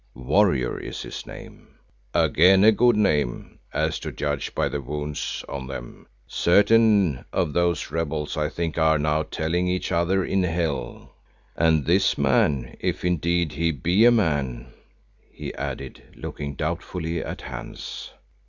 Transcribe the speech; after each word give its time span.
"Warrior 0.15 0.79
is 0.79 1.03
his 1.03 1.27
name." 1.27 1.75
"Again 2.15 2.63
a 2.63 2.71
good 2.71 2.95
name, 2.95 3.59
as 3.71 3.99
to 3.99 4.11
judge 4.11 4.55
by 4.55 4.67
the 4.67 4.81
wounds 4.81 5.45
on 5.47 5.67
them, 5.67 6.07
certain 6.25 7.23
of 7.31 7.53
those 7.53 7.91
rebels 7.91 8.35
I 8.35 8.49
think 8.49 8.79
are 8.79 8.97
now 8.97 9.21
telling 9.21 9.67
each 9.67 9.91
other 9.91 10.25
in 10.25 10.41
Hell. 10.41 11.13
And 11.55 11.85
this 11.85 12.17
man, 12.17 12.75
if 12.79 13.05
indeed 13.05 13.51
he 13.51 13.69
be 13.69 14.03
a 14.05 14.09
man——" 14.11 14.73
he 15.31 15.53
added, 15.53 16.01
looking 16.15 16.55
doubtfully 16.55 17.19
at 17.23 17.41
Hans. 17.41 18.11